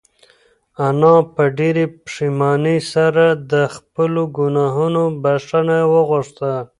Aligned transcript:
انا 0.87 1.15
په 1.33 1.43
ډېرې 1.57 1.85
پښېمانۍ 2.05 2.79
سره 2.93 3.25
د 3.51 3.53
خپلو 3.75 4.23
گناهونو 4.37 5.03
بښنه 5.23 5.79
وغوښته. 5.93 6.53